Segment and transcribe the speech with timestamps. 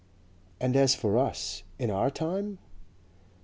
[0.59, 2.57] "And as for us in our time?"